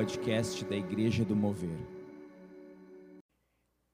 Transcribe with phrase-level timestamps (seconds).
[0.00, 1.78] podcast da Igreja do Mover.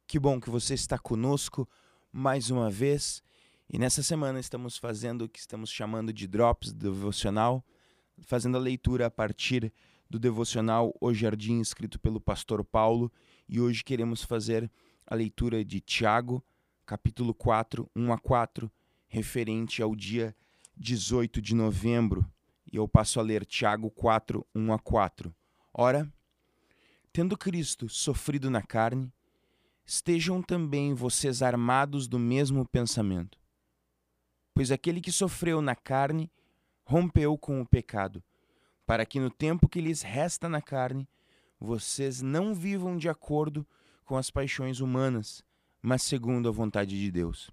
[0.06, 1.68] Que bom que você está conosco
[2.12, 3.24] mais uma vez.
[3.68, 7.66] E nessa semana estamos fazendo o que estamos chamando de Drops Devocional,
[8.20, 9.72] fazendo a leitura a partir
[10.08, 13.10] do devocional O Jardim, escrito pelo pastor Paulo.
[13.48, 14.70] E hoje queremos fazer
[15.04, 16.40] a leitura de Tiago,
[16.86, 18.70] capítulo 4, 1 a 4,
[19.08, 20.36] referente ao dia
[20.76, 22.24] 18 de novembro.
[22.72, 25.34] E eu passo a ler Tiago 4, 1 a 4.
[25.78, 26.10] Ora,
[27.12, 29.12] tendo Cristo sofrido na carne,
[29.84, 33.38] estejam também vocês armados do mesmo pensamento.
[34.54, 36.32] Pois aquele que sofreu na carne
[36.82, 38.24] rompeu com o pecado,
[38.86, 41.06] para que no tempo que lhes resta na carne,
[41.60, 43.66] vocês não vivam de acordo
[44.02, 45.44] com as paixões humanas,
[45.82, 47.50] mas segundo a vontade de Deus.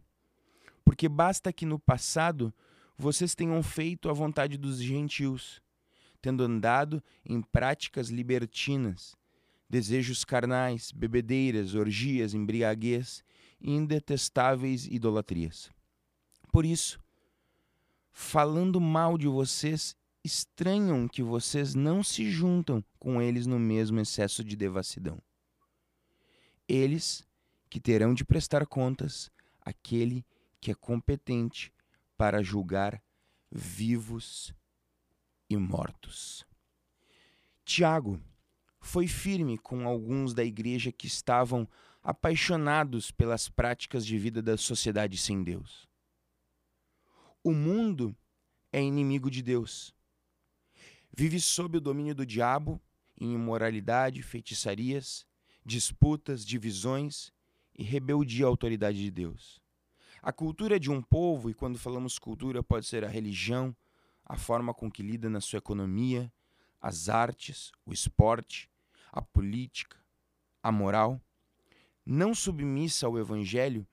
[0.86, 2.54] Porque basta que no passado
[2.98, 5.62] vocês tenham feito a vontade dos gentios,
[6.24, 9.14] tendo andado em práticas libertinas,
[9.70, 13.22] desejos carnais, bebedeiras, orgias, embriaguez
[13.60, 15.70] e indetestáveis idolatrias.
[16.50, 16.98] Por isso,
[18.14, 24.46] falando mal de vocês, estranham que vocês não se juntam com eles no mesmo excesso
[24.46, 25.22] de devassidão.
[26.70, 27.28] Eles
[27.70, 30.26] que terão de prestar contas àquele
[30.62, 31.74] que é competente
[32.16, 33.04] para julgar
[33.52, 34.56] vivos
[35.54, 36.46] e mortos.
[37.66, 38.20] Tiago
[38.80, 41.68] foi firme com alguns da igreja que estavam
[42.04, 45.88] apaixonados pelas práticas de vida da sociedade sem Deus.
[47.44, 48.16] O mundo
[48.72, 49.94] é inimigo de Deus.
[51.16, 52.82] Vive sob o domínio do diabo
[53.20, 55.26] em imoralidade, feitiçarias,
[55.66, 57.32] disputas, divisões
[57.78, 59.62] e rebeldia à autoridade de Deus.
[60.22, 63.76] A cultura de um povo, e quando falamos cultura, pode ser a religião,
[64.34, 66.34] a forma com que lida na sua economia,
[66.82, 68.68] as artes, o esporte,
[69.12, 70.04] a política,
[70.64, 71.22] a moral,
[72.04, 73.86] não submissa ao evangelho,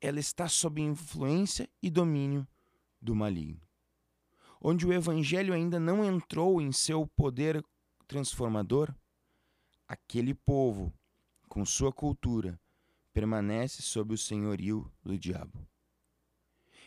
[0.00, 2.46] ela está sob influência e domínio
[3.00, 3.60] do maligno.
[4.60, 7.60] Onde o evangelho ainda não entrou em seu poder
[8.06, 8.94] transformador,
[9.88, 10.94] aquele povo,
[11.48, 12.56] com sua cultura,
[13.12, 15.66] permanece sob o senhorio do diabo.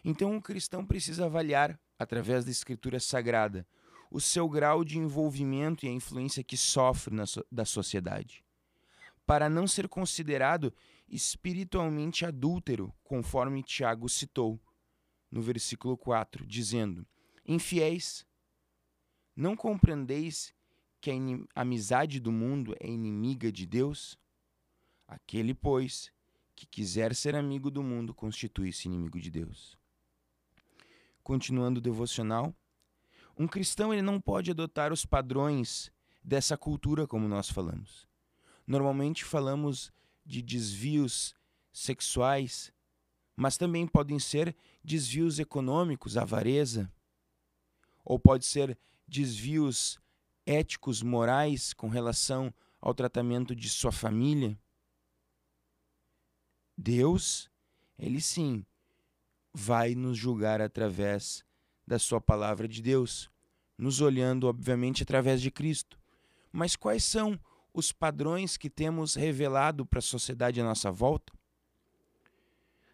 [0.01, 3.67] Então o cristão precisa avaliar, através da escritura sagrada,
[4.11, 8.43] o seu grau de envolvimento e a influência que sofre na so da sociedade,
[9.25, 10.73] para não ser considerado
[11.07, 14.59] espiritualmente adúltero, conforme Tiago citou
[15.31, 17.05] no versículo 4, dizendo:
[17.45, 18.25] Infiéis,
[19.35, 20.53] não compreendeis
[21.01, 24.17] que a amizade do mundo é inimiga de Deus?
[25.07, 26.11] Aquele, pois,
[26.55, 29.77] que quiser ser amigo do mundo constitui-se inimigo de Deus.
[31.25, 32.55] Continuando o devocional,
[33.35, 35.91] um cristão ele não pode adotar os padrões
[36.23, 38.07] dessa cultura como nós falamos.
[38.67, 39.91] Normalmente falamos
[40.23, 41.33] de desvios
[41.73, 42.71] sexuais,
[43.35, 46.93] mas também podem ser desvios econômicos, avareza,
[48.03, 49.99] ou pode ser desvios
[50.45, 54.55] éticos, morais com relação ao tratamento de sua família.
[56.77, 57.49] Deus,
[57.97, 58.63] ele sim,
[59.57, 61.45] vai nos julgar através
[61.87, 63.31] da sua palavra de Deus,
[63.77, 65.97] nos olhando, obviamente, através de Cristo.
[66.51, 67.39] Mas quais são
[67.73, 71.31] os padrões que temos revelado para a sociedade à nossa volta?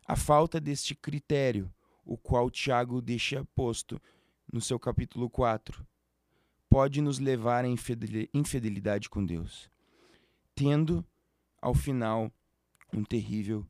[0.05, 1.73] A falta deste critério,
[2.05, 3.99] o qual Tiago deixa posto
[4.53, 5.83] no seu capítulo 4,
[6.69, 9.67] pode nos levar à infidelidade com Deus,
[10.53, 11.03] tendo,
[11.59, 12.31] ao final,
[12.93, 13.65] um terrível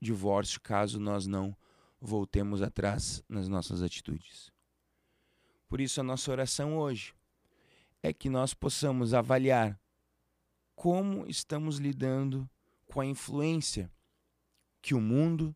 [0.00, 1.56] divórcio caso nós não
[2.00, 4.50] voltemos atrás nas nossas atitudes.
[5.68, 7.14] Por isso, a nossa oração hoje
[8.02, 9.78] é que nós possamos avaliar
[10.74, 12.48] como estamos lidando
[12.86, 13.92] com a influência
[14.80, 15.54] que o mundo,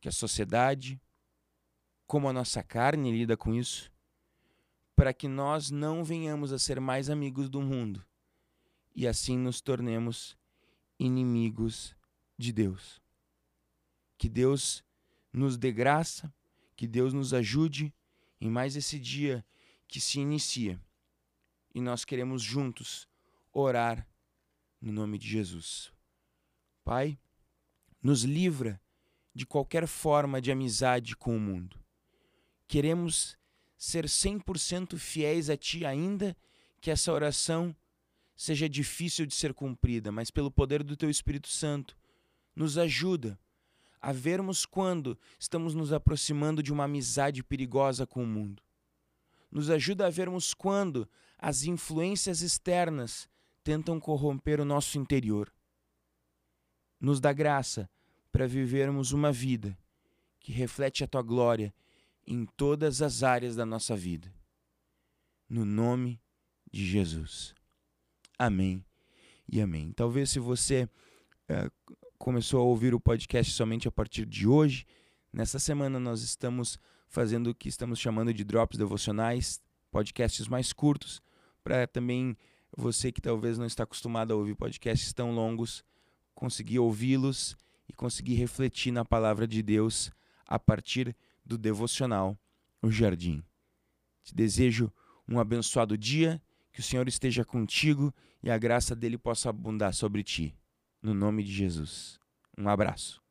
[0.00, 1.00] que a sociedade,
[2.06, 3.92] como a nossa carne lida com isso,
[4.96, 8.04] para que nós não venhamos a ser mais amigos do mundo
[8.94, 10.38] e assim nos tornemos
[10.98, 11.94] inimigos
[12.38, 13.05] de Deus.
[14.18, 14.84] Que Deus
[15.32, 16.32] nos dê graça,
[16.74, 17.92] que Deus nos ajude
[18.40, 19.44] em mais esse dia
[19.86, 20.80] que se inicia.
[21.74, 23.08] E nós queremos juntos
[23.52, 24.06] orar
[24.80, 25.92] no nome de Jesus.
[26.84, 27.18] Pai,
[28.02, 28.80] nos livra
[29.34, 31.78] de qualquer forma de amizade com o mundo.
[32.66, 33.36] Queremos
[33.76, 36.36] ser 100% fiéis a Ti, ainda
[36.80, 37.74] que essa oração
[38.36, 41.96] seja difícil de ser cumprida, mas pelo poder do Teu Espírito Santo,
[42.54, 43.38] nos ajuda
[44.06, 48.62] a vermos quando estamos nos aproximando de uma amizade perigosa com o mundo.
[49.50, 53.28] Nos ajuda a vermos quando as influências externas
[53.64, 55.52] tentam corromper o nosso interior.
[57.00, 57.90] Nos dá graça
[58.30, 59.76] para vivermos uma vida
[60.38, 61.74] que reflete a tua glória
[62.24, 64.32] em todas as áreas da nossa vida.
[65.48, 66.22] No nome
[66.70, 67.56] de Jesus.
[68.38, 68.84] Amém
[69.48, 69.90] e amém.
[69.90, 70.88] Talvez se você
[71.50, 74.86] uh, começou a ouvir o podcast somente a partir de hoje,
[75.32, 76.78] nessa semana nós estamos
[77.08, 79.60] fazendo o que estamos chamando de drops devocionais,
[79.90, 81.22] podcasts mais curtos,
[81.62, 82.36] para também
[82.76, 85.84] você que talvez não está acostumado a ouvir podcasts tão longos,
[86.34, 87.56] conseguir ouvi-los
[87.88, 90.10] e conseguir refletir na palavra de Deus
[90.46, 92.38] a partir do devocional
[92.82, 93.42] O Jardim.
[94.22, 94.92] Te desejo
[95.28, 100.22] um abençoado dia, que o Senhor esteja contigo e a graça dele possa abundar sobre
[100.22, 100.54] ti.
[101.02, 102.18] No nome de Jesus.
[102.58, 103.25] Um abraço.